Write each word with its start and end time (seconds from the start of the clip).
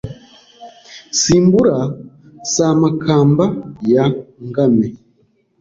Simbura 1.19 1.77
Samakamba 2.53 3.45
ya 3.91 4.05
Ngame 4.47 4.87